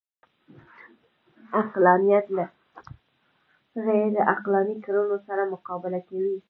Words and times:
عقلانیت 1.59 2.25
له 2.37 2.45
غیرعقلاني 3.85 4.77
کړنو 4.85 5.17
سره 5.27 5.43
مقابله 5.53 5.99
کوي 6.09 6.35